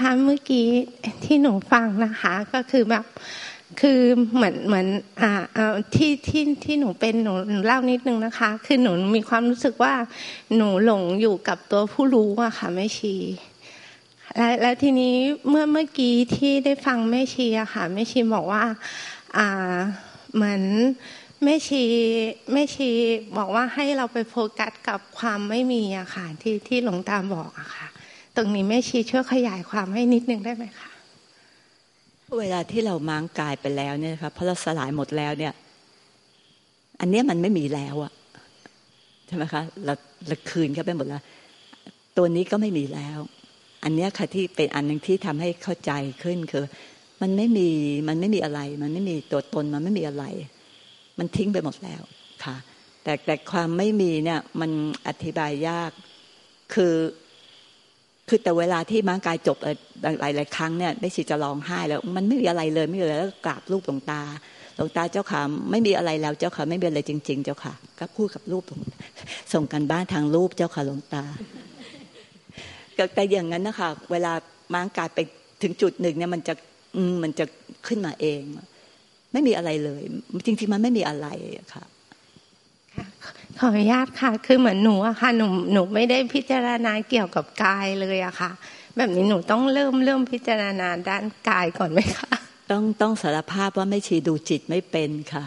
[0.00, 0.66] คะเมื่อกี้
[1.24, 3.04] ที่หนูฟังนะคะ ก็คือแบบ
[3.80, 4.00] คือ
[4.34, 4.86] เหมือนเหมือน
[5.20, 5.32] อ่า
[5.94, 9.94] ที่ที่ที่หนูเป็นหนูหนูเล่านิดนึงนะคะ คือหนูมีความรู้สึกว่า
[10.56, 13.14] หนูหลงอยู่กับตัวผู้รู้อะค่ะแม่ชี
[14.36, 15.16] และแล้วทีนี้
[15.48, 18.64] เมื่อเมื่อกี้ที่ได้ฟังแม่ชีอะค่ะแม่ชีบอกว่า
[19.36, 19.76] อ่า
[20.34, 20.62] เหมือน
[21.44, 21.82] แม่ชี
[22.52, 22.90] แม่ชี
[23.38, 27.86] บอกว่าให้เราไปโฟกัสกับความไม่มีอะค่ะที่ที่หลวงตาบอกอะค่ะ
[28.36, 30.90] ตรงนี้แม่ชีช่วยขยายความให้นิดนึงได้ไหมคะ
[32.38, 35.52] เวลาที่เราม้างกายไปแล้วเนี่ยครับเพราะเราสลายหมดแล้วเนี่ย
[37.00, 38.12] อันเนี้ยมันไม่มีแล้วอะ
[39.26, 39.94] ใช่ไหมคะเรา
[40.26, 41.22] เราคืนเข้าไปหมดแล้ว
[42.16, 43.18] ตัวนี้ก็ไม่มีแล้ว
[43.84, 46.64] อันเนี้ยค่ะที่เป็นอันหนึ่งที่ทำให้เข้าใจขึ้นคือ
[47.22, 47.68] มันไม่มี
[48.08, 50.24] มันไม่มีอะไร มันไม่มีตัวตนมันไม่มีอะไร
[51.18, 52.02] มันทิ้งไปหมดแล้ว
[52.44, 52.56] ค่ะ
[53.02, 54.70] แต่แต่ความไม่มีเนี่ย มัน
[55.06, 55.90] อธิบายยาก
[56.74, 56.94] คือ
[58.28, 59.56] คือแต่เวลาที่ม้างกายจบ
[60.20, 64.22] หลายหลายครั้งเนี่ยได้ชีจะร้องไห้แล้ว มันไม่มีอะไรเลยไม่มีอะไรแล้วกราบรูปหลวงตา
[64.76, 68.64] หลวงตาเจ้าค่ะไม่มีอะไรแล้วเจ้าค่ะไม่มีอะไรจริง ๆ เจ้าค่ะ ก็พูดกับรูป
[69.52, 71.24] ส่งกันบ้านทางรูปเจ้าค่ะหลวงตา
[73.14, 74.32] แต่อย่างนั้นนะคะเวลา
[74.74, 75.18] ม้างกายไป
[75.62, 76.54] ถึงจุดหนึ่งเนี่ยมันจะ
[77.22, 77.44] มันจะ
[77.86, 78.42] ขึ้นมาเอง
[79.32, 80.02] ไม่มีอะไรเลย
[80.46, 81.28] จริงๆมันไม่มีอะไร
[81.74, 81.84] ค่ะ
[83.58, 88.50] ขออนุญาตค่ะ คือเหมือนหนูอะค่ะ หนูหนูไม่ได้พิจารณาเกี่ยวกับกายเลยอะค่ะ
[88.96, 92.30] แบบนี้หนูต้องเริ่มเริ่มพิจารณาด้านกายก่อนไหมคะ
[92.70, 95.44] ต้องต้องสารภาพว่าไม่ชีดูจิตไม่เป็นค่ะ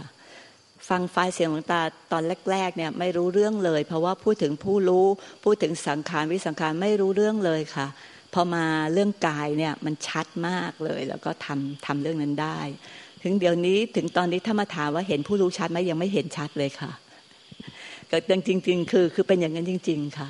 [0.89, 5.05] ฟังไฟเสียงของตาตอนแรก ๆ เนี่ยไม่รู้เรื่องเลย เพราะว่าพูดถึงผู้รู้
[5.43, 7.87] พูดถึงสังขารวิสังขารไม่รู้เรื่องเลยค่ะ
[8.33, 12.59] พอมาเรื่องกายเนี่ยมันชัดมากเลย แล้วก็ทำทำเรื่องนั้นได้
[13.23, 16.91] ถึงเดี๋ยวนี้ถึงตอนนี้ถ้ามาถามว่าเห็นผู้รู้ชัดไหมยังไม่เห็นชัดเลยค่ะ
[18.11, 20.29] ก็จริง ๆ คือ คือเป็นอย่างนั้นจริง ๆ ค่ะ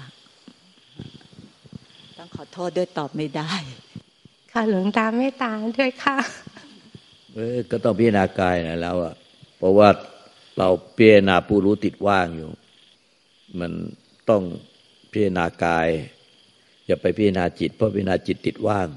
[2.17, 3.51] ต้องขอโทษด้วยตอบไม่ได้
[4.51, 6.17] ค่ะหลวงตาไม่ตาด้วยค่ะ
[7.33, 9.13] เออก็ต้องพิจารณากายนะแล้วอะ
[9.57, 9.89] เพราะว่า
[10.57, 12.49] เราพิจารณาผู้รู้ติดว่างอยู่
[13.59, 13.71] มัน
[14.29, 14.43] ต้อง
[15.11, 15.87] พิจารณากาย
[16.87, 18.87] อย่าไปพิจารณาจิต เพราะพิจารณาจิตติดว่าง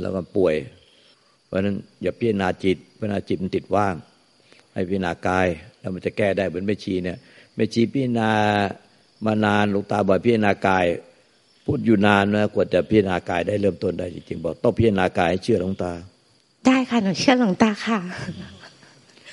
[0.00, 0.54] แล้วมันป่วย
[1.46, 3.94] เพราะฉะนั้นอย่าพิจารณาจิตพิจารณาจิตมันติดว่าง
[4.72, 5.46] ให้พิจารณากาย
[5.80, 7.18] แล้วมันจะแก้ได้เหมือนไม่ชีเนี่ย
[7.54, 8.30] แม่ชีพิจารณา
[9.26, 10.84] มานานหลวงตาบอกพิจารณากาย
[11.66, 15.92] พูดอยู่นานนะกว่าจะพิจารณากายได้เริ่มต้นได้จริงๆบอกต้องพิจารณากายให้เชื่อหลวงตา
[16.66, 17.98] ได้ค่ะหนูเชื่อหลวงตาค่ะ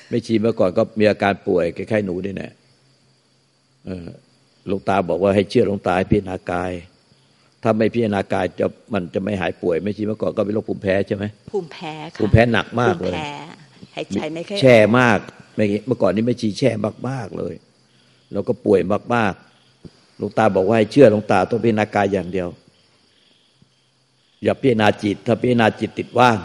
[0.10, 2.52] แม่ชีเมื่อก่อนก็มีอาการป่วยคล้ายๆหนูนี่แหละ
[4.68, 6.72] หลวงตาบอกว่าให้เชื่อหลวงตาให้พิจารณากาย
[7.64, 13.14] ถ้าไม่พิจารณากายจะมันจะไม่หายป่วยไม่ชีเมื่อก่อนก็เป็นโรคภูมิแพ้ใช่ไหมภูมิแพ้ค่ะภูมิแพ้หนักมากเลย
[13.96, 15.20] หายใจไม่ค่อยแช่มาก
[15.56, 16.72] เมื่อก่อนนี้ไม่ชีแช่
[17.10, 17.54] มากๆเลย
[18.34, 18.82] เราก็ป่วย
[19.16, 22.48] มากๆหลวงตาบอกว่าให้เชื่อหลวงตาต้องพิจารณากายอย่างเดียว
[24.44, 26.38] อย่าพิจารณาจิต ถ้าพิจารณาจิตติดว่าง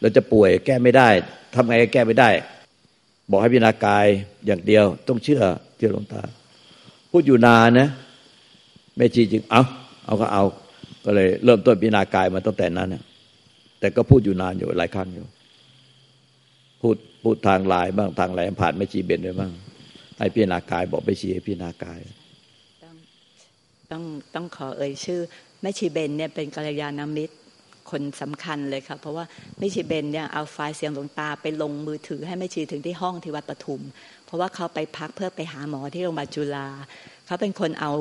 [0.00, 1.08] เราจะป่วยแก้ไม่ได้
[1.54, 2.30] ทำไงก็แก้ไม่ได้
[3.30, 4.06] บอกให้พิจารณากาย
[4.46, 5.42] อย่างเดียว ต้องเชื่อ
[5.76, 6.22] เชื่อหลวงตา
[7.10, 7.88] พูดอยู่นานนะ
[8.96, 9.62] แม่ชีจึงเอา
[10.04, 10.44] เอาก็เอา
[11.04, 13.02] ก็เลยเริ่มต้นพิจารณากายมาตั้งแต่นั้นนะ
[13.80, 15.26] แต่ก็พูดอยู่นานอยู่หลายครั้งอยู่
[16.80, 19.50] พูดพูดทางลายบ้างทางอะไรผ่านไม่ชีเบนไปบ้าง
[20.20, 22.00] ให้พิจารณากายบอกไปชี้ให้พิจารณากาย
[22.82, 22.94] ต้อง
[23.90, 24.02] ต้อง
[24.34, 25.20] ต้องขอเอ่ยชื่อ
[25.62, 27.36] แม่ชีเบนเนี่ยเป็นกัลยาณมิตร
[27.90, 29.24] คนสำคัญเลยค่ะเพราะว่า
[29.58, 33.80] แม่ชีเบนเนี่ยเอาไฟล์เสียงหลวงตาไปลงมือถือให้แม่ชีถึงที่ห้องที่วัดปทุม
[34.24, 36.68] เพราะว่าเขาไปพักเพื่อไปหาหมอที่โรงพยาบาลจุฬา
[37.26, 37.92] เขาเป็นคนเอา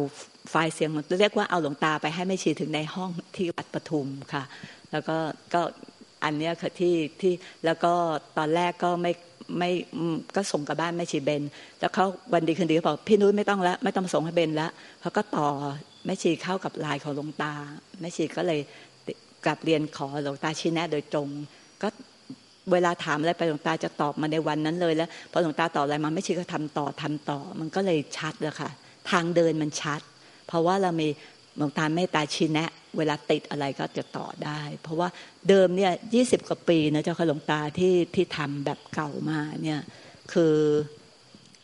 [0.50, 0.90] ไฟล์เสียง
[1.22, 4.44] เรียกว่าเอาหลวงตาไปให้แม่ชีถึงในห้องที่วัดปทุมค่ะ
[4.92, 5.18] แล้วก็
[5.54, 5.62] ก็
[6.24, 7.34] อันเนี้ยค่ะที่ที่
[7.66, 7.94] แล้วก็
[8.38, 9.12] ตอนแรกก็ไม่
[9.58, 9.70] ไม่
[10.36, 11.44] ก็ส่งกลับบ้านแม่ชีเบน
[11.80, 14.72] แล้วเขาวันดีคืนดีเขาบอกพี่นุ้ยไม่ต้องล้วไม่ต้องส่งให้เบนล้ว
[15.02, 15.48] เขาก็ต่อ
[16.06, 17.54] แม่ชีเข้ากับลายของหลวงตา
[18.02, 18.60] แม่ชีก็เลย
[19.46, 21.28] กลับเรียนขอหลวงตาชี้แนะโดยตรง
[21.82, 21.88] ก็
[22.72, 28.70] เวลาถามอะไรไปหลวงตาจะตอบมาในวันนั้นเลยแล้วพอหลวงตาตอบอะไรมาไม่ชีก็ทำต่อทำต่อ มันก็เลยชัดเลยค่ะ
[29.12, 30.02] ทางเดินมันชัด
[30.48, 31.08] เพราะว่าเรามี
[31.58, 35.10] หลวงตาเมตตาชี้แนะ เวลาติดอะไรก็จะต่อได้ เพราะว่า
[35.50, 39.82] เดิมเนี่ยยี่สิบกว่าปีนะเจ้าค่ะหลวงตาที่ที่ทำแบบเก่ามาเนี่ย
[40.34, 40.58] คือ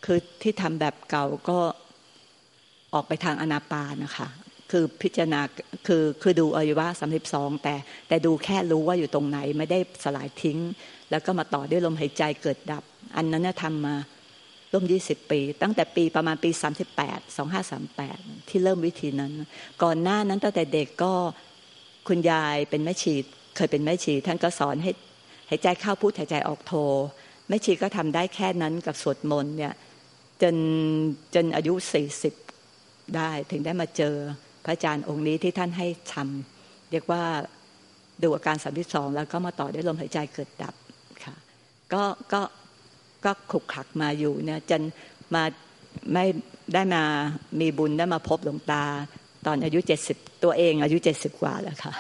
[0.06, 1.60] คือที่ทำแบบเก่าก็
[2.94, 4.28] ออกไปทางอนาปานะคะ
[4.72, 5.42] คือพิจารณา
[5.88, 7.76] คือคือดูอวัยวะสามสิบสองแต่
[8.08, 10.60] แต่ดูแค่รู้ว่าอยู่ตรงไหนไม่ได้สลายทิ้ง
[11.10, 12.84] แล้วก็มาต่อด้วยลมหายใจเกิดดับ
[13.16, 13.96] อันนั้นเนี่ยทำมา
[14.76, 18.18] ร่วมยี่สิบปี ตั้งแต่ปีประมาณปีสามสิบแปดสองห้าสามแปด
[18.50, 19.32] ที่เริ่มวิธีนั้น
[19.84, 21.14] ก่อนหน้านั้นตั้งแต่เด็กก็
[22.08, 23.14] คุณยายเป็นแม่ชี
[23.56, 24.92] เคยเป็นแม่ชี ท่านก็สอนให้
[25.50, 26.74] หายใจเข้าพูดหายใจออกโท
[27.48, 29.74] แม่ชีก็ทำได้แค่นั้นกับสวดมนต์เนี่ย
[30.42, 30.56] จน
[31.36, 32.34] จนอายุสี่สิบ
[33.16, 34.16] ได้ถึงได้มาเจอ
[34.66, 37.24] พระอาจารย์องค์นี้ที่ท่านให้ทำเรียกว่า
[38.24, 40.76] ดูอาการสามที่สองแล้วก็มาต่อด้วยลมหายใจเกิดดับ
[41.24, 41.36] ค่ะ
[41.94, 42.42] ก็ก็
[43.26, 44.82] ก็ขุกขักมาอยู่เนี่ยจน
[45.34, 45.44] มา
[46.14, 46.26] ไม่
[46.74, 47.04] ได้มา
[47.60, 48.84] มีบุญได้มาพบหลวงตา
[49.46, 51.94] ตอนอายุเจ็ดสิบตัวเอง อายุเจ็ดสิบกว่าแล้วค่ะ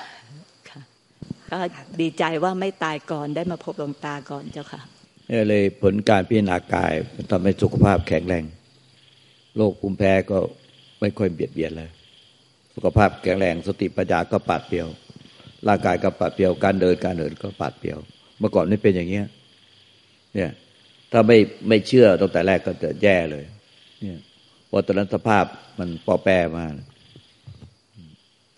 [1.51, 1.57] ก็
[2.01, 4.81] ดีใจว่าไม่ตายก่อนได้มาพบหลวงตาก่อนเจ้าค่ะ
[5.29, 6.93] นี่เลยผลการพิจารณากาย
[7.31, 8.43] ทำให้สุขภาพแข็งแรง
[9.55, 10.37] โรคภูมิแพ้ก็
[10.99, 11.89] ไม่ค่อยเบียดเบียนเลย
[12.75, 14.87] สุขภาพแข็งแรง สติปัญญาก็ปัดเปรียว
[15.67, 17.97] ร่างกายก็ปัดเปรียว การเดินการเดินก็ปัดเปรียว
[18.39, 19.25] เมื่อก่อนไม่เป็นอย่างเงี้ย
[20.35, 20.51] เนี่ย
[21.17, 21.39] ถ้าไม่
[21.69, 23.43] ไม่เชื่อตั้งแต่แรกก็จะแย่เลย
[24.01, 24.19] เนี่ย
[24.69, 25.45] พอตอนนั้นสภาพ
[25.79, 26.65] มันปอแปรมา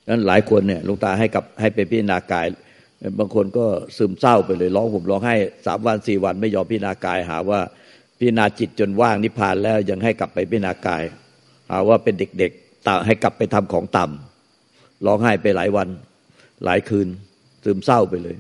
[0.04, 2.46] ดังนั้นหลายคนเนี่ยลุงตาให้กับให้ไปพิจารณากาย
[3.20, 3.66] บางคนก็
[3.98, 7.60] ซึมเศร้าไปเลยร้องผมร้องให้สามวันสี่วันไม่ยอมพิจารณากายหาว่า
[8.18, 11.04] พิจารณาจิตจนว่างนิพพานแล้วยังให้กลับไปพิจารณากาย
[11.72, 15.88] หาว่าเป็นเด็กๆตาให้กลับไปทำของต่ำร้องไห้ไปหลายวัน
[16.66, 17.08] หลายคืน
[17.64, 18.36] ซึมเศร้าไปเลย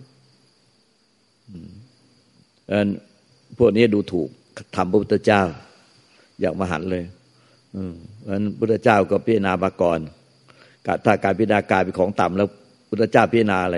[2.71, 2.87] อัน
[3.57, 4.29] พวกนี้ดูถูก
[4.75, 5.41] ทำพระพุทธเจ้า
[6.41, 7.03] อยากมาหันเลย
[7.75, 7.93] อืม
[8.27, 9.99] อันพุทธเจ้าก็พิจารณามาก่อน
[11.05, 12.47] ถ้าการพิจารณากายเป็นของต่ำแล้ว
[12.89, 13.77] พุทธเจ้าพิจารณาอะไร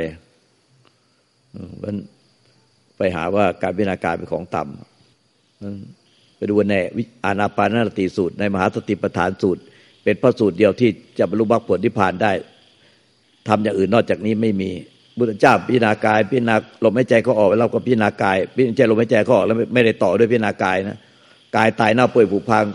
[1.84, 1.96] มัน
[2.98, 6.75] ไปหาว่าการพิจารณากายเป็นของต่ำไปดูใน
[7.25, 9.62] อานาปานสติสูตร ในมหาสติปัฏฐานสูตร
[10.04, 10.90] เป็นพระสูตรเดียวที่
[11.20, 12.32] จะบรรลุมรรคผลที่ผ่านได้
[13.48, 14.72] ทำอย่างอื่นนอกจากนี้ไม่มี
[15.18, 20.98] บุตรเจ้าพิจารณากาย พิจารณาลมหายใจเขาออกแล้วก็พิจารณากาย พิจารณาลมหายใจเขาออกแล้วไม่ได้ต่อด้วยพิจารณากายนะ
[21.56, 22.66] กายตายเน่าเปื่อยผุพัง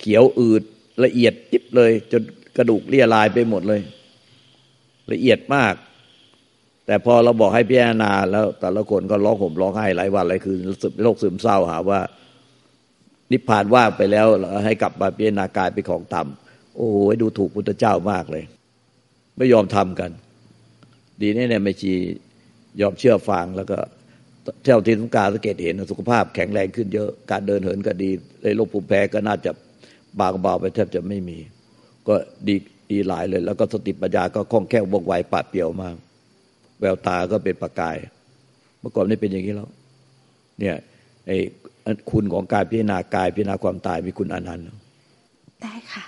[0.00, 0.62] เขียวอืด
[1.04, 2.22] ละเอียดจิบเลย จน
[2.56, 3.80] กระดูกเลี่ยลายไปหมดเลย
[5.12, 5.74] ละเอียดมาก
[6.86, 10.58] แต่พอเราบอกให้พิจารณาแล้ว แต่ละคนก็ร้องห่มร้องไห้หลายวันหลายคืน
[11.02, 12.00] โรคซึมเศร้าหาว่า
[13.32, 14.26] นิพพานว่างไปแล้ว
[14.64, 18.44] ให้กลับมาพิจารณากายเป็นของต่ำโอ้โหดูถูกพุทธเจ้ามากเลย
[19.36, 20.10] ไม่ยอมทำกัน
[21.20, 21.92] ดีนี่เนี่ยไม่ชี
[22.80, 23.78] ยอมเชื่อฟังแล้วก็
[24.62, 28.10] เท่าที่สงการสังเกตเห็นสุขภาพแข็งแรงขึ้นเยอะการเดินเหินก็ดี
[28.42, 29.50] เลยโรคภูมิแพ้ก็น่าจะ
[30.20, 31.38] บางเบาไปแทบจะไม่มี
[32.08, 32.14] ก็
[32.48, 32.56] ดี
[32.90, 35.96] ดีหลายเลย แล้วก็สติปัญญาก็คล่องแคล่วว่องไวปัดเปี่ยวมาก
[36.80, 37.96] แววตาก็เป็นประกาย
[38.80, 39.70] เมื่อก่อนไม่เป็นอย่างนี้แล้ว
[40.60, 40.76] เนี่ย
[41.26, 41.36] ไอ้
[42.10, 44.64] คุณของกายพิจารณากายพิจารณาความตายมีคุณอนันต์
[45.62, 46.04] ได้ค่ะ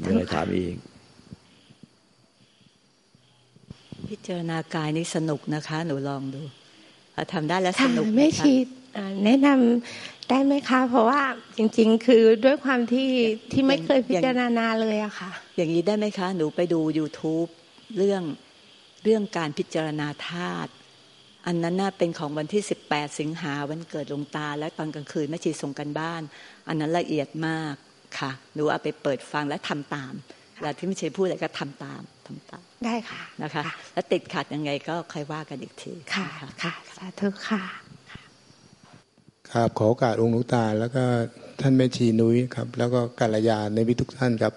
[0.00, 0.74] มีอะไรถามอีก
[4.10, 6.42] พิจารณากายนี่สนุกนะคะ หนูลองดู
[7.32, 8.54] ทำได้แล้วสนุกไม่ชี
[9.24, 11.20] แนะนำได้ไหมคะ เพราะว่า
[11.58, 13.10] จริง ๆ คือด้วยความที่
[13.52, 17.50] ที่ไม่เคยพิจารณาเลยอะค่ะ อย่างนี้ได้ไหมคะ หนูไปดู youtube
[17.96, 18.22] เรื่อง
[19.04, 20.70] เรื่องการพิจารณาธาตุ
[21.46, 26.22] อันนั้นน่าเป็นของวันที่สิบแปดสิงหาวันเกิดลงตา และตอนกลางคืนแม่ชีส่งกันบ้าน
[26.68, 27.74] อันนั้นละเอียดมาก
[28.18, 30.14] ค่ะ หนูเอาไปเปิดฟังและทำตาม
[30.60, 33.62] แล้วที่ไม่ชีพูดอะไรก็ทำตามทำตามได้ค่ะนะคะ
[33.92, 36.26] แล้วติดขัดยังไงก็ค่อยว่ากันอีกทีค่ะ
[36.62, 37.62] ค่ะสาธุค่ะ
[39.52, 41.04] ครับขอโอกาสองค์หลวงตา แล้วก็
[41.60, 44.54] ท่านแม่ชีนุ้ยครับ แล้วก็กัลยาณมิตรทุกท่านครับ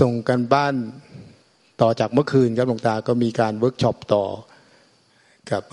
[0.00, 0.74] ส่งการบ้าน
[1.82, 4.24] ต่อจากเมื่อคืนครับหลวงตาก็มีการเวิร์กช็อปต่อ
[5.50, 5.64] กับ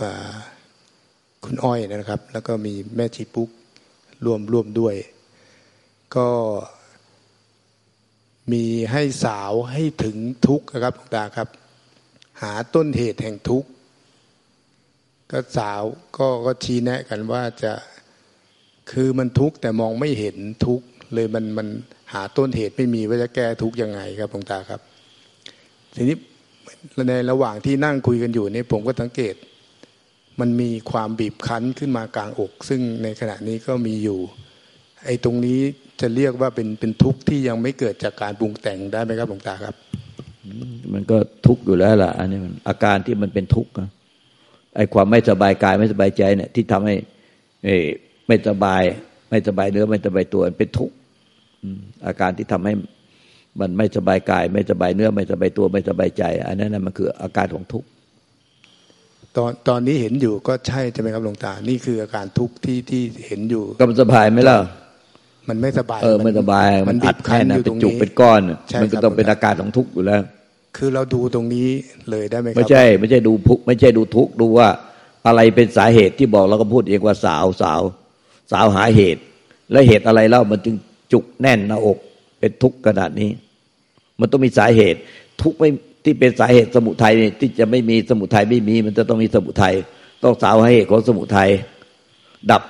[1.46, 3.50] คุณอ้อยนะครับ แล้วก็มีแม่ชีปุ๊ก
[4.26, 4.96] ร่วมร่วมด้วย
[6.16, 6.28] ก็
[8.52, 11.48] มีให้สาวให้ถึงทุกข์ครับหลวงตาครับ
[12.42, 13.70] หาต้นเหตุแห่งทุกข์
[15.32, 15.82] ก็สาว
[16.18, 17.74] ก็ก็ชี้แนะกันว่าจะ
[18.92, 21.68] คือมันทุกข์แต่มองไม่เห็นทุกข์เลยมันมัน
[22.14, 24.82] หาต้นเหตุไม่มีว่าจะแก้ทุกข์ยังไงครับหลวงตาครับ
[25.96, 26.18] ทีนี้
[27.10, 29.36] ในระหว่างที่นั่งคุยกันอยู่นี่ผมก็สังเกต
[30.40, 34.20] มันมีความบีบคั้นขึ้นมากลางอก ซึ่งในขณะนี้ก็มีอยู่
[35.06, 35.60] ไอ้ตรงนี้
[36.02, 39.76] จะเรียกว่าเป็นเป็นทุกข์ที่ยังไม่เกิดจากการปรุงแต่งได้ไหมครับหลวงตาครับ
[40.94, 43.72] มันก็ทุกข์อยู่แล้วล่ะ อันนี้มันอาการที่มันเป็นทุกข์
[44.76, 46.96] ไอ้ความไม่สบายกายไม่สบายใจเนี่ยที่ทำให้
[48.28, 48.82] ไม่สบาย
[49.30, 50.96] ไม่สบายเนื้อไม่สบายตัวเป็นทุกข์
[52.08, 52.74] อาการที่ทำให้
[53.60, 57.88] มันไม่สบายกาย ไม่สบายเนื้อ ไม่สบายตัวไม่สบายใจ อันนั้นมันคืออาการของทุกข์
[59.38, 64.58] ตอนตอนนี้เห็นอยู่ก็ใช่ใช่ไหมครับหลวงตา นี่คืออาการทุกข์ที่ที่เห็นอยู่ก็มันสบายไหมล่ะ
[65.50, 68.42] มันไม่สบายเออไม่สบาย มันอัดแค่นั้นเป็นจุกเป็นก้อน
[68.82, 70.22] มันก็ต้องเป็นอาการของทุกข์อยู่แล้ว
[70.78, 71.68] คือเราดูตรงนี้
[72.10, 74.68] เลยได้ไหมครับไม่ใช่ ไม่ใช่ดูพุกไม่ใช่ดูทุกข์ดูว่า
[75.28, 77.82] อะไรเป็นสาเหตุที่บอกเราก็พูดเองว่าสาวสาว
[78.52, 79.22] สาวหาเหตุ
[79.72, 80.76] และเหตุอะไรเล่ามันจึง
[81.12, 81.98] จุกแน่นหน้าอก
[82.40, 83.30] เป็นทุกข์ขนาดนี้
[84.20, 85.00] มันต้องมีสาเหตุ
[85.42, 85.70] ทุกข์ไม่
[86.04, 89.76] ที่เป็นสาเหตุสมุทัยที่จะไม่มีสมุทัยไม่มี มันจะต้องมีสมุทัย
[90.24, 91.50] ต้องสาวหาเหตุของสมุทัย
[92.52, 92.64] ดับ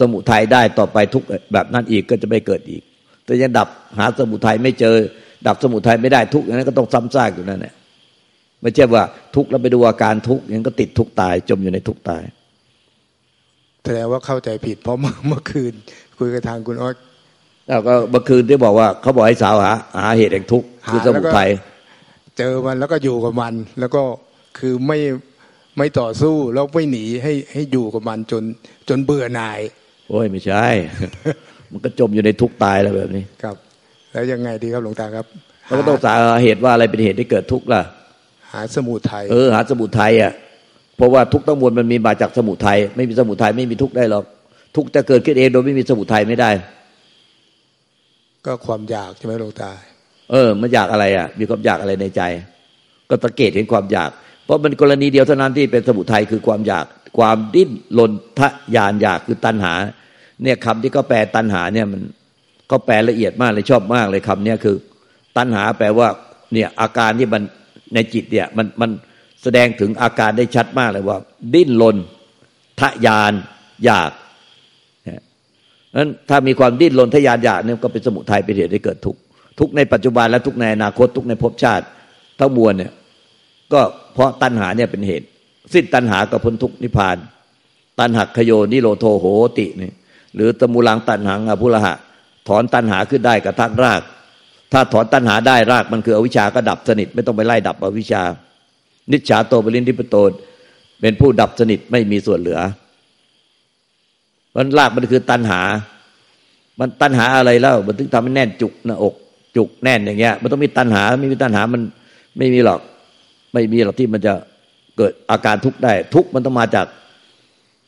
[0.00, 1.22] สมุทัยได้ต่อไปทุก
[1.52, 2.82] แบบนั้นอีกก็จะไม่เกิดอีก
[3.24, 4.96] แต่ยังดับหาสมุทัยไม่เจอ
[5.46, 7.74] ดับสมุทัยไม่ได้ทุกอย่างนั้นก็ต้องซ้ำซากอยู่นั่นแหละ
[8.62, 12.22] ไม่ใช่ว่าทุกข์แล้วไปดูอาการทุกข์ยังก็ติดทุกข์ตาย จมอยู่ในทุกข์ตาย
[13.84, 15.72] แสดงว่าเข้าใจผิดเพราะเมื่อคืน
[16.18, 16.94] คุยกับทางคุณอ้อย
[17.68, 19.72] แล้วก็เมื่อคืนที่บอกว่าเขาบอกให้สาวหา
[20.02, 21.48] หาเหตุแห่งทุกข์คือสมุทัย
[22.38, 24.02] เจอมันแล้วก็อยู่กับมัน แล้วก็
[24.58, 24.98] คือไม่
[25.78, 28.42] ไม่ต่อสู้แล้วไม่หนีให้ให้อยู่กับมันจน
[28.88, 29.60] จนเบื่อหน่าย
[30.08, 30.64] โอ้ยไม่ใช่
[31.72, 33.56] มันก็จมอยู่ในทุกข์ตายแล้วแบบนี้ ครับ
[34.12, 35.26] แล้วยังไงดีครับหลวงตาครับ
[35.66, 37.82] เราก็ต้องสาเหตุว่าอะไรเป็นเหตุที่เกิดทุกข์ล่ะ
[38.52, 40.32] หาสมุทัยเออหาสมุทัยอะ
[40.96, 44.24] เพราะว่าทุกทั้งมวลมันมีมาจากสมุทัยไม่มีสมุทัยไม่มีทุกข์ได้หรอก
[44.76, 46.50] ทุกข์จะเกิดขึ้นเองโดยไม่มีสมุทัยไม่ได้
[48.46, 49.70] ก็ความอยากใช่ไหมหลวงตา
[50.30, 52.22] เออ มันอยากอะไรอะ มีความอยากอะไรในใจ
[53.10, 54.10] ก็สังเกตเห็นความอยาก
[54.46, 56.86] เพราะมันกรณีเดียวเท่านั้นที่เป็นสมุทัยคือความอยาก
[57.18, 59.74] ความดิ้นรนทะยานอยากคือตัณหา
[60.42, 62.02] เนี่ยคำที่เขาแปลตัณหาเนี่ยมัน
[62.70, 64.76] ก็แปลละเอียดมากเลยชอบมากเลยคำเนี้ยคือ
[65.36, 66.08] ตัณหาแปลว่า
[66.52, 67.42] เนี่ยอาการที่มัน
[67.94, 68.90] ในจิตเนี่ยมันมัน
[69.42, 71.18] แสดงถึงอาการได้ชัดมากเลยว่า
[71.54, 71.96] ดิ้นรน
[72.80, 73.32] ทะยาน
[73.84, 74.10] อยาก
[75.98, 79.20] นั้นถ้ามีความดิ้นรนทะยานอยากเนี่ยก็เป็นสมุทัยเป็นเหตุให้เกิดทุกข์
[79.58, 81.84] ทุกในปัจจุบันและทุกในอนาคตทุกในภพชาติ
[82.38, 82.92] ทั้งมวลเนี่ย
[83.72, 83.80] ก็
[84.14, 85.26] เพราะตัณหาเนี่ยเป็นเหตุ
[85.74, 87.16] สิ้นตัณหาก็พ้นทุกนิพพาน
[87.98, 89.26] ตัณหักขโยนิโรโทโห
[89.58, 89.92] ตินี่
[90.34, 91.94] หรือตมูลังตัณหังอภุระหะ
[92.48, 94.02] ถอนตัณหาขึ้นได้กับทักราก
[94.72, 98.22] ถ้าถอนตัณหาได้รากมันคืออวิชาก็ดับสนิท ไม่ต้องไปไล่ดับอวิชา
[99.12, 100.16] นิจฉาโตบรินิพโต
[101.00, 102.60] เป็นผู้ดับสนิทไม่มีส่วนเหลือ
[104.56, 105.60] มันรากมันคือตัณหา
[106.80, 109.14] มันตัณหาอะไรแล้ว มันถึงทำให้แน่นจุกหน้าอก
[109.56, 111.82] จุกแน่นอย่างเงี้ย มันต้องมีตัณหาไม่มีตัณหามัน
[112.36, 112.80] ไม่มีหรอก
[113.56, 114.34] ไม่มีหรอกที่มันจะ
[114.96, 116.86] เกิดอาการทุกข์ได้ ทุกข์มันต้องมาจาก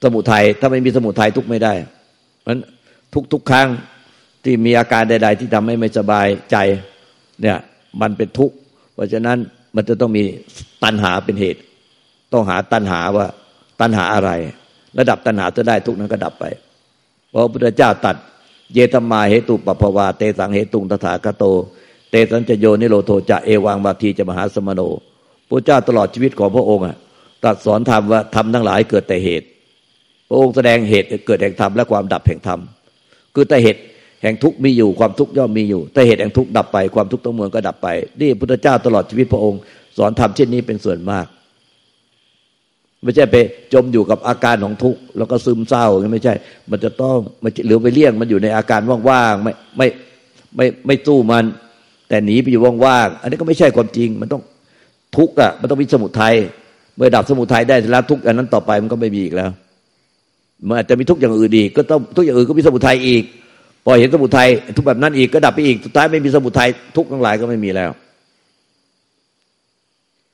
[0.03, 1.73] สมุทัยถ้าไม่มีสมุทัยทุกข์ไม่ได้
[2.47, 2.57] มัน
[3.15, 3.69] ทุกทุกครั้ง
[4.45, 6.57] ที่มีอาการใด ๆ ที่ทำให้ไม่สบายใจ
[7.43, 7.59] เนี่ย
[8.01, 8.55] มันเป็นทุกข์
[8.95, 9.39] เพราะฉะนั้น
[9.77, 10.25] มันจะต้องมี
[10.85, 11.61] ตัณหาเป็นเหตุ
[12.33, 13.27] ต้องหาตัณหาว่า
[13.81, 14.31] ตัณหาอะไร
[14.99, 16.45] ระดับตัณหาจะได้ทุกนั้นก็ดับไป
[17.31, 18.17] เพราะพระพุทธเจ้าตัด
[18.75, 21.45] เยตมาเหตุปปภวาเตสังเหตุงตถาคโต
[22.11, 24.81] เตสัญจโยนิโรโทจะเอวังบาทีจะมหาสมโน
[25.49, 26.97] พระเจ้าตลอดชีวิตของพระองค์อะ
[27.45, 29.47] ตัดสอนธรรมว่าธรรมทั้งหลายเกิดแต่เหตุ
[30.29, 32.61] พระองค์แสดงเหตุเกิดแห่งธรรมและความดับแห่งธรรม
[33.35, 33.81] คือแต่เหตุ
[34.23, 37.89] แห่งทุกข์มีอยู่ความทุกข์ย่อมมีอยู่ แต่เหตุแห่งทุกข์ดับไปความทุกข์ทั้งมวลก็ดับไป
[38.21, 39.61] นี่พุทธเจ้าตลอดชีวิตพระองค์
[39.99, 41.27] สอนธรรมเช่นนี้เป็นส่วนมาก
[43.03, 43.37] ไม่ใช่ไป
[43.73, 46.35] จมอยู่กับอาการของทุกข์แล้วก็ซึมเศร้าไม่ใช่
[46.71, 49.87] มันจะต้องมันหรือไปเลี่ยงมันอยู่ในอาการว่างๆไม่ไม่
[50.57, 51.45] ไม่ไม่สู้มัน
[52.09, 54.43] แต่หนีไปอยู่ว่างๆอันนี้ก็ไม่ใช่ความจริงมันต้อง
[55.17, 56.35] ทุกข์อะมันต้องมีสมุทัย
[56.97, 59.51] เมื่อดับสมุทัยได้แล้วทุกข์อันนั้นต่อไปมันก็ไม่มีอีกแล้ว
[60.67, 63.23] มันอาจจะมีทุกข์อย่างอื่นอีก ก็ต้องทุกอย่างอื่นก็มีสมุทัยอีก
[63.85, 67.91] พอเห็นสมุทัยทุกแบบนั้นอีกก็ดับไปอีกสุดท้ายไม่มีสมุทัยทุกข์ทั้งหลายก็ไม่มีแล้ว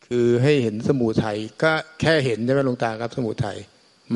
[0.06, 3.56] คือให้เห็นสมุทัยก็แค่เห็นใช่ไหมหลวงตาครับ สมุทัย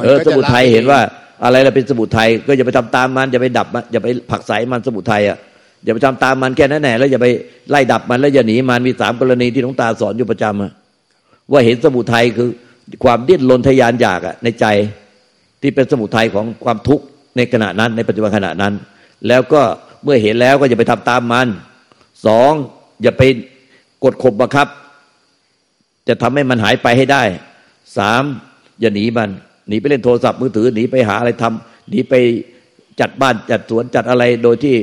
[0.05, 1.01] เออสมุทัยเห็นว่า
[1.45, 5.39] อะไรเราเป็นสมุทัยก็อย่าไปทำตามมันอย่าไปดับมันอย่าไปผักใสมันสมุทัยอะ
[5.85, 7.27] อย่าไปทำตามมันแค่นั้นแหละแล้วอย่าไป
[7.71, 10.73] ไล่ดับมันแล้วอย่าหนีมันมีสามกรณีที่หลวงตาสอนอยู่ประจำอะ
[11.53, 12.49] ว่าเห็นสมุทัยคือ
[13.05, 14.67] ความดิ้นรนทยานอยากอะในใจ
[15.61, 17.05] ที่เป็นสมุทัยของความทุกข์
[17.37, 18.75] ในขณะนั้นในปัจจุบันขณะนั้น
[19.29, 19.63] แล้วก็
[20.05, 21.49] เมื่อเห็นแล้วก็อย่าไปทำตามมัน
[22.27, 22.53] สอง
[23.03, 23.23] อย่าไป
[24.05, 24.69] กดข่มบังคับ
[26.09, 27.23] จะทำให้มันหายไปให้ได้
[27.97, 28.23] สาม
[28.81, 29.31] อย่าหนีมัน
[29.69, 32.15] หนีไปเล่นโทรศัพท์มือถือหนีไปหาอะไรทำหนีไป
[33.01, 34.77] จัดบ้านจัดสวนจัดอะไรโดยที่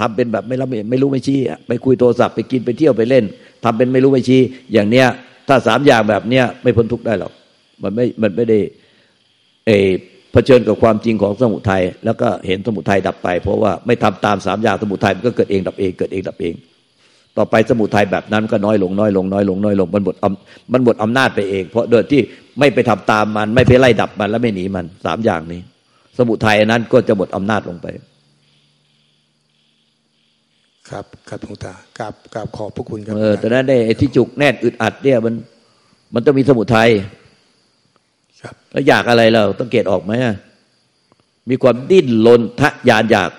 [0.00, 1.38] ทำเป็นแบบไม่รับไม่รู้ไม่ชี้
[1.68, 3.24] ไปคุยโทรศัพท์ไปกินไปเที่ยวไปเล่น
[3.64, 4.40] ทำเป็นไม่รู้ไม่ชี้
[4.72, 5.06] อย่างเนี้ย
[5.48, 7.32] ถ้าสามอย่างแบบเนี้ยไม่พ้นทุกข์ได้หรอก
[7.82, 8.58] มันไม่มันไม่ได้
[9.66, 9.70] เอ
[10.32, 16.54] เผชิญกับความจริงของสมุทัยแล้วก็เห็นสมุทัยดับไป เพราะว่าไม่ทำตามสามอย่างสมุทัยมันก็เกิดเองดับเองเกิดเองดับเอง
[17.36, 20.14] ต่อไปสมุทัยแบบนั้นก็น้อยลงน้อยลงน้อยลงน้อยลงมันหมด
[20.72, 22.20] มันหมดอำนาจไปเอง เพราะโดยที่
[22.58, 25.60] ไม่ไปทำตามมัน ไม่ไปไล่ดับมัน แล้วไม่หนีมันสามอย่างนี้
[26.18, 27.86] สมุทัยนั้นก็จะหมดอำนาจลงไป
[30.90, 35.34] ครับครับหลวงตากราบกราบขอบพระคุณครับเออแต่นั้นได้ไอ้ที่จุกแน่นอึดอัดเนี่ยมัน
[36.14, 36.90] มันต้องมีสมุทัย
[38.42, 40.12] ครับแล้วอยากอะไรเราต้องเกตออกไหม
[41.50, 43.30] มีความดิ้นรนทะยานอยาก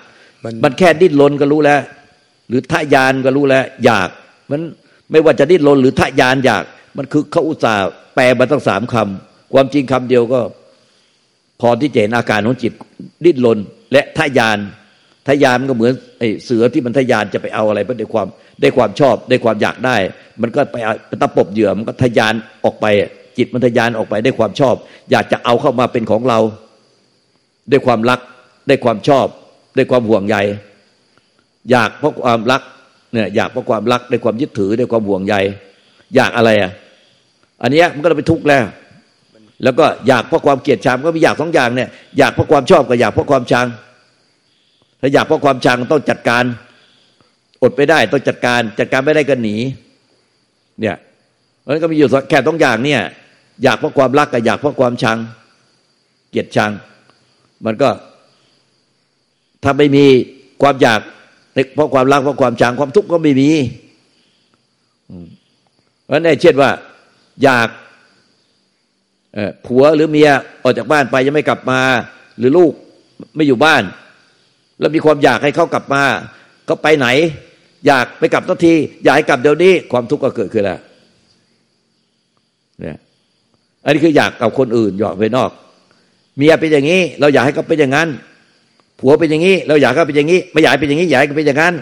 [0.64, 1.80] มันแค่ดิ้นรนก็รู้แล้ว
[2.48, 4.08] หรือทะยานก็รู้แล้ว อยาก
[4.50, 4.60] มัน
[5.10, 6.64] ไม่ว่าจะดิ้นรนหรือทะยานอยาก
[6.96, 10.40] มันคือเขาอุตส่าห์แปลมาตั้งสามคำความจริงคำเดียวก็
[11.60, 12.72] พอที่จะเห็นอาการของจิต
[13.24, 13.58] ดิ้นรน
[13.92, 14.58] และทะยาน
[15.28, 18.26] ทะยานก็เหมือนไอเสือที่มันทะยานจะไปเอาอะไรเพราะได้ความ
[18.60, 19.96] ได้ความชอบได้ความอยากได้
[20.42, 20.76] มันก็ไป
[21.08, 22.86] ไปตะปบเหยื่อมันก็ทะยานออกไป
[23.38, 24.74] จิตมันทะยานออกไปได้ความชอบ
[25.10, 26.38] อยากจะเอาเข้ามาเป็นของเรา
[27.70, 28.20] ได้ความรัก
[28.68, 29.26] ได้ความชอบ
[29.76, 30.36] ได้ความห่วงใย
[31.70, 32.62] อยากเพราะความรัก
[33.12, 35.34] เนี่ยอยากเพราะความรักในความยึดถือในความห่วงใย
[36.14, 36.72] อยากอะไรอะ
[37.62, 38.64] อันนี้มันก็เลยไปทุกข์แล้ว
[39.62, 41.88] แล้วก็อยากเพราะความเกลียดชังก็มีอยากสองอย่างเนี่ย
[42.18, 43.66] อยากเพราะความชอบกับอยากเพราะความชัง
[45.04, 46.44] ถ้าอยากเพราะความชังต้องจัดการ
[47.62, 49.56] อดไปได้ต้องจัดการ จัดการไม่ได้ก็หนี
[50.80, 50.96] เนี่ย
[51.66, 53.02] มันก็มีอยู่แค่สองอย่างเนี่ย
[53.62, 55.18] อยากเพราะความรักกับอยากเพราะความชัง
[56.30, 56.70] เกลียดชัง
[57.64, 57.90] มันก็
[59.62, 60.04] ถ้าไม่มี
[60.62, 61.00] ความอยาก
[61.74, 63.50] เพราะความรักเพราะความชังความทุกข์ก็ไม่มี
[66.04, 66.70] เพราะนั้นเช่นว่า
[67.42, 67.68] อยาก
[69.66, 70.30] ผัวหรือเมีย
[70.62, 71.80] ออกจากบ้านไปยังไม่กลับมา
[72.38, 72.72] หรือลูก
[73.36, 73.82] ไม่อยู่บ้าน
[74.80, 76.02] แล้วมีความอยากให้เขากลับมา
[76.66, 77.08] เขาไปไหน
[77.86, 78.74] อยากไปกลับทันที
[79.04, 80.78] อยากให้กลับเดี๋ยวนี้ความทุกข์ก็เกิดขึ้นแล้ว
[82.80, 82.96] เนี่ย
[83.84, 85.50] อันนี้คืออยากกับคนอื่นอยากไปนอก
[86.36, 88.08] เมียเป็นอย่างนี้ เราอยากให้เขาเป็นอย่างนั้น
[89.00, 91.74] ผัวเป็นอย่างนี้ เราอยากเขาเป็นอย่างนี้ ไม่อยากเป็นอย่างนี้อยากให้เขาเป็นอย่างนั้น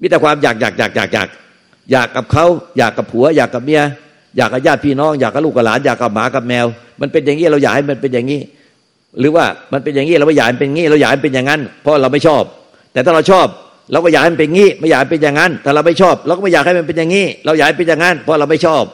[0.00, 1.28] มีแต่ความอยากอยากอยากอยากอยาก
[1.90, 2.46] อยากกับเขา
[2.78, 3.82] อยากกับผัว อยากกับเมีย
[4.36, 6.66] อยากกับญาติพี่น้อง อยากกับลูกกับหลาน อยากกับหมากับแมว
[7.00, 8.40] มันเป็นอย่างนี้เราอยากให้มันเป็นอย่างนี้
[9.20, 12.42] หรือว่ามันเป็นอย่างนี้เราไม่อยากเป็นงี้เราอยากเป็นอย่างนั้น เพราะเราไม่ชอบ
[12.92, 13.46] แต่ถ้าเราชอบ
[13.92, 18.84] เราก็อยากให้มันเป็นงี้ ไม่อยากเป็นอย่างนั้นถ้าเราไม่ชอบ เราก็ไม่อยากให้มันเป็นอย่างนี้เราอยากเป็นอย่างนั้น เพราะเราไม่ชอบ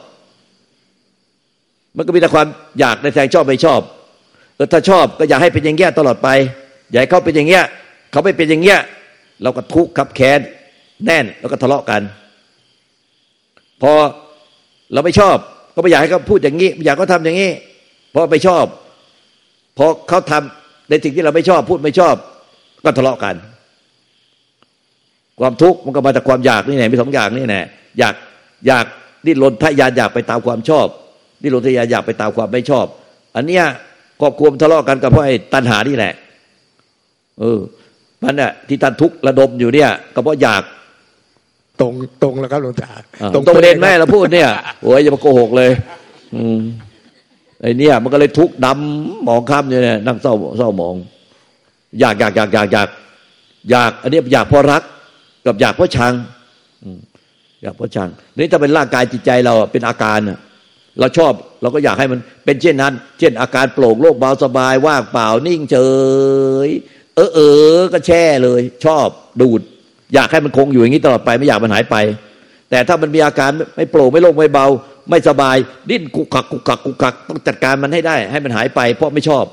[1.97, 2.47] มันก็มีแต่ความ
[2.79, 3.81] อยากในแทงชอบไม่ชอบ
[4.55, 6.29] เออถ้าชอบก็อยากให้เป็นอย่างเงี้ยตลอดไป
[6.91, 7.63] อยากเขาเป็นอย่างเงี้ย
[8.11, 8.79] เขาไม่เป็นอย่างเงี้ย
[9.43, 10.39] เราก็ทุกข์ขับแค้น
[11.05, 12.01] แน่นแล้วก็ทะเลาะกัน
[13.81, 13.91] พอ
[14.93, 15.37] เราไม่ชอบ
[15.75, 17.51] ก็ไม่อยากให้เขาพูดอย่างนี้อยากเขาทาอย่างนี้
[18.11, 18.65] เพราะไม่ชอบ
[19.77, 22.15] พอเขาทำในสิ่งที่เราไม่ชอบพูดไม่ชอบ
[22.83, 23.35] ก็ทะเลาะกัน
[25.39, 27.65] ความทุกข์มันก็มาจากความอยากนี่แหละมีสองอย่างนี่แหละ
[27.99, 28.15] อยาก
[28.67, 28.85] อยาก
[29.25, 30.87] ดิ้นรนทะยานอยากไปตามความชอบ
[31.41, 32.85] ดิ้นรนทะยานอยากไปตามความไม่ชอบ
[33.35, 33.65] อันเนี้ย
[34.21, 36.13] ครอบครัวทะเลาะกันก็เพราะไอ้ตัณหานี่แหละ
[37.39, 37.59] เออ
[38.23, 40.63] มันเนี่ยที่ท่านทุกข์ระดมอยู่เนี่ย ก็เพราะอยาก
[41.79, 42.91] ตรงตรงแล้วครับหลวงตา
[43.33, 44.49] ตรงประเด็นแม่เราพูดเนี่ย
[44.81, 45.71] โอ้ยอย่ามาโกหกเลย
[46.35, 46.59] อืม
[47.61, 50.95] ไอ้นี่ย มันก็เลยทุกข์ดำหมองคล้ำเนี่ยนั่งเศร้าเศร้ามอง
[51.99, 52.89] อยากอยากอยากอยากอยาก
[53.69, 54.83] อยาก อันนี้อยากเพราะรัก
[55.45, 56.13] กับอยากเพราะชัง
[57.61, 60.19] อยากเพราะชังนี่ถ้าเป็นร่างกายจิตใจเราเป็นอาการ
[60.99, 65.77] เราชอบเราก็อยากให้มันเป็นเช่นนั้น เช่นอาการโปร่งโล่งเบาสบายว่างเปล่านิ่งเฉ
[66.67, 66.69] ย
[67.15, 67.39] เออเอ
[67.77, 69.07] อก็แช่เลย ชอบ
[69.41, 69.61] ดูด
[70.13, 71.95] อยากให้มันคงอยู่อย่างนี้ตลอดไปไม่อยากมันหายไป
[72.69, 74.67] แต่ถ้ามันมีอาการไม่โปร่งไม่โล่งไม่เบา
[75.09, 75.55] ไม่สบาย
[75.89, 79.45] ดิ้นกุกกักกุกกักกุกกักต้องจัดการมันให้ได้ ให้มันหายไป เพราะไม่ชอบ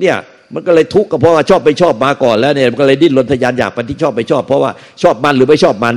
[0.00, 0.16] เนี่ย
[0.54, 4.70] มันก็เลยทุกข์ก็เพราะว่าชอบไปชอบมาก่อนแล้วเนี่ยมันก็เลยดิ้นรนทยานอยากไปที่ชอบไปชอบ เพราะว่า
[5.02, 5.94] ชอบมันหรือไม่ชอบมัน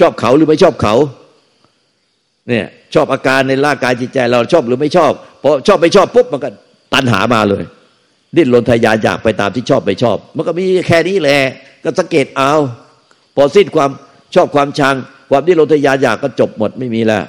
[0.00, 0.94] ชอบเขาหรือไม่ชอบเขา
[2.48, 6.48] เนี่ยชอบอาการในร่างกายจิตใจเราชอบหรือไม่ชอบพอชอบไปชอบปุ๊บมันก็
[6.92, 7.64] ตันหามาเลย
[8.36, 11.38] ดิ้นรนทยานอยากไปตามที่ชอบไปชอบ มันก็มีแค่นี้แหละ
[11.84, 12.52] ก็สังเกตเอา
[13.36, 13.90] พอสิ้นความ
[14.34, 14.94] ชอบความชัง
[15.30, 17.24] ความนิโรธยานอยากก็จบหมดไม่มีแล้ว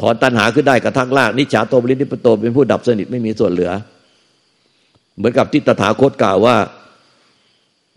[0.00, 3.70] ถอนตัณหาขึ้นได้กระทั่งลางนิจฉาโตบริณิปโตเป็นผู้ดับสนิทไม่มีส่วนเหลือ
[5.16, 6.56] เหมือนกับที่ตถาคตกล่าวว่า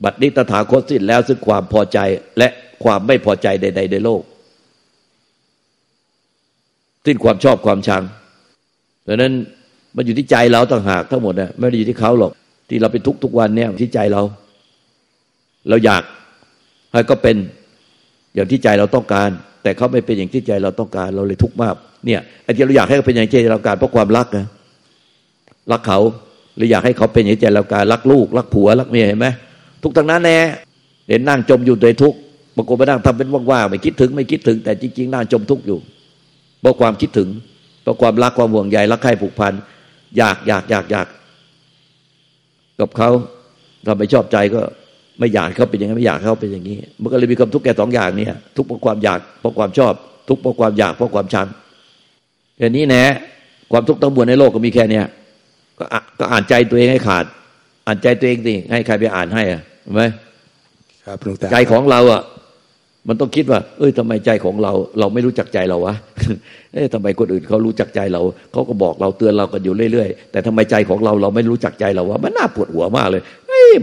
[0.03, 1.99] บัดนี้ตถาคตสิ้นแล้วซึ่งความพอใจ
[2.37, 2.47] และ
[2.83, 4.21] ความไม่พอใจใด ๆ ในโลก
[7.05, 8.03] สิ้นความชอบความชัง
[9.07, 9.33] ดังนั้น
[9.95, 12.31] มันอยู่ที่ใจเราต่างหากทั้งหมดนะไม่ได้อยู่ที่เขาหรอก
[12.69, 14.21] ที่เราเป็นทุกทุกวันเนี่ยที่ใจเรา
[15.69, 16.03] เราอยาก
[16.91, 17.35] ให้ก็เป็น
[18.35, 19.29] อย่างที่ใจเราต้องการ
[19.67, 21.75] แต่เขาไม่เป็นอย่างที่ใจเราต้องการเราเลยทุกข์มาก
[22.05, 24.45] เนี่ยไอ้ที่เราอยากให้เขาเป็นอย่างใจเราการเพราะความรักนะ
[25.71, 25.99] รักเขา
[26.55, 29.27] หรืออยากให้เขาเป็นอย่างใจเราการรักลูก รักผัวรักเมียเห็นไหม
[29.83, 30.37] ทุกทางนั้นแน่
[31.09, 32.17] เห็นนั่งจมอยู่ในทุกข์
[32.55, 35.79] บางคนไปนั่งทำเป็นว่างๆไม่คิดถึงไม่คิดถึง แต่จริงๆนั่งจมทุกข์อยู่
[36.61, 37.29] เพราะความคิดถึง
[37.83, 39.53] เพราะความรักความห่วงใยรักใคร่ผูกพัน
[40.17, 41.07] อยากอยากอยากอยาก
[42.79, 43.09] กับเขา
[43.85, 44.61] เราไม่ชอบใจก็
[45.19, 49.93] ไม่อยากเขาเป็นอย่างนี้ไม่อยากเขาเป็นอย่างนี้ มันก็เลยมีความทุกข์แก่สองอย่างเนี่ย ทุกข์เพราะความอยากเพราะความชอบ
[50.29, 51.47] ทุกข์เพราะความอยากเพราะความชัง
[52.59, 53.05] อย่างนี้แนะ
[53.71, 55.05] ความทุกข์ทั้งมวลในโลกก็มีแค่เนี้ย
[55.79, 55.85] ก็
[56.19, 57.25] ก็อ่านใจตัวเองให้ขาด
[57.87, 60.01] อ่านใจตัวเองสิให้ใครไปอ่านให้อะเห็นไหม
[61.05, 61.17] ครับ
[61.51, 62.23] ใจของเราอะ
[63.07, 65.95] มันต้องคิดว่า เอ้ยทำไมใจของเรา เราไม่รู้จักใจเราวะ
[66.73, 73.21] เอ้ยทำไมคนอื่นเขารู้จักใจเรา เขาก็บอกเราเตือนเรากันอยู่เรื่อยๆ แต่ทำไมใจของเราเราไม่รู้จักใจเราวะ มันน่าปวดหัวมากเลย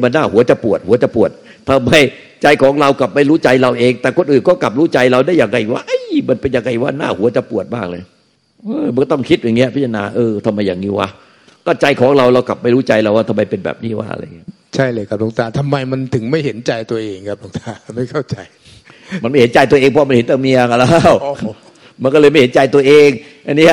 [0.03, 1.31] มันน่าหัวจะปวด หัวจะปวด
[1.69, 2.01] ทำให้
[2.43, 8.03] ใจของเรากลับไม่รู้ใจเราเอง แต่คนอื่นก็กลับรู้ใจเราได้อย่างไรวะไอ้มันเป็นยังไงวะหน้าหัวจะปวดมากเลย
[8.65, 11.09] เออมันต้องคิดอย่างเงี้ยพิจารณาเออทำไมอย่างนี้วะ
[11.67, 18.37] ก็ใจของเราเรากลับไม่รู้ใจเราว่าทำไมเป็นแบบนี้วะอะไรเงี้ยใช่เลยครับหลวงตาทำไมมันถึงไม่เห็นใจตัวเองครับหลวงตาไม่เข้าใจ
[19.23, 20.91] มันไม่เห็นใจตัวเองเพราะมันเห็นแต่เมียกันแล้ว
[22.03, 23.09] มันก็เลยไม่เห็นใจตัวเอง
[23.47, 23.69] อันนี้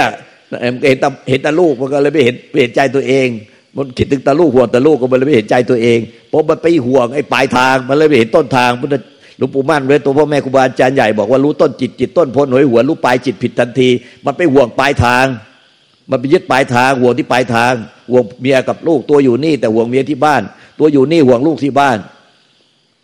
[0.87, 3.27] เห็นแต่เห็นแต่ลูกมันก็เลยไม่เห็นไม่เห็นใจตัวเอง
[3.75, 8.89] มันคิดถึงตาลูกห่วงตาลูกก็มันเลยไม่เห็นใจตัวเองเพราะมันไปห่วงไอ้ปลายทาง มันเลยไม่เห็นต้นทางมัน
[9.37, 13.89] หลวงปู่มั่นเลยตัวพ่อแม่ครูบาอาจารย์ใหญ่บอกว่ารู้ต้นจิตจิตต้นพ้นหวยหัวรู้ปลายจิตผิดทันที
[14.25, 15.25] มันไปห่วงปลายทาง
[16.09, 17.73] มันไปยึดปลายทางห่วงที่ปลายทาง
[18.11, 20.41] ห่วงเมียกับลูกตัวอยู่นี่ แต่ห่วงเมียที่บ้าน
[20.79, 21.97] ตัวอยู่นี่ห่วงลูกที่บ้าน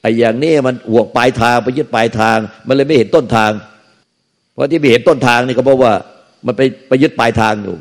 [0.02, 3.52] ไอ้อย่างนี้มันห่วงปลายทางไปยึดปลายทาง มันเลยไม่เห็นต้นทาง
[4.54, 5.94] เพราะที่ไม่เห็นต้นทางนี่ก็เพราะว่า
[6.46, 7.76] มันไปไปยึดปลายทางอยู่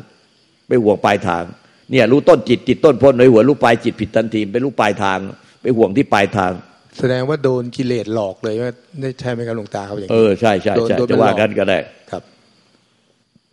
[0.68, 1.42] ไปห่วงปลายทาง
[1.90, 5.18] เนี่ยรู้ต้นจิตจิตต้นพ้นหวยหัวรู้ปลายจิตผิดทันทีไปรู้ปลายทาง
[5.62, 6.52] ไปห่วงที่ปลายทาง
[6.98, 11.78] แสดงว่าโดนกิเลสหลอกเลยว่าได้ใช่ไหมครับหลวงตาครับอย่างเอนี้อใช่ใช่โดนใช่โดนจะว่าไปหลอกกันก็ได้
[12.10, 12.22] ครับ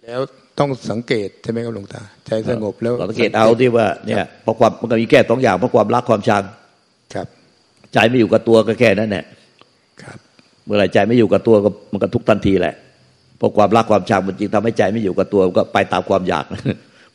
[0.04, 0.22] แล้ว
[0.60, 6.43] ต้องสังเกตใช่ไหมครับหลวงตา ใจสงบแล้วเราสังเกตเอาที่ว่าเนี่ยเพราะความมันก็มีแค่สองอย่างเพราะความรักความชัง
[7.13, 7.28] ครับ
[7.93, 9.26] ใจไม่อยู่กับตัวก็แค่นั้นแหละ
[10.04, 10.17] ครับ
[10.65, 12.76] เมื่อไหรใจไม่อยู่กับตัวก็มันก็ทุกข์ทันทีแหละ
[13.38, 16.46] เพราะความรักความชังมันจริงทำให้ใจไม่อยู่กับตัวก็ไปตามความอยาก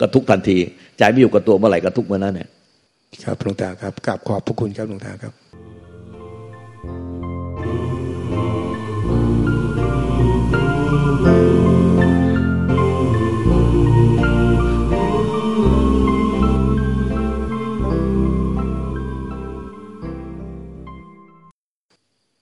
[0.00, 0.56] ก็ทุกทันที
[0.98, 2.48] ใจไม่อยู่กับตัวเมื่อไหร่ก็ทุกเมื่อนั้นเนี่ย
[3.24, 5.32] ครับหลวงตาครับกราบขอบพระคุณครับหลวงตาครับ